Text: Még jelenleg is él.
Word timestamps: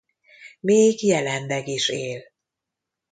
Még 0.59 1.03
jelenleg 1.03 1.67
is 1.67 1.89
él. 1.89 2.21